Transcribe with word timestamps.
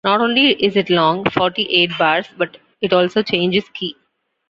Not 0.03 0.19
only 0.19 0.49
is 0.53 0.77
it 0.77 0.89
long- 0.89 1.25
forty-eight 1.31 1.91
bars- 1.99 2.25
but 2.35 2.57
it 2.81 2.91
also 2.91 3.21
changes 3.21 3.69
key. 3.69 3.95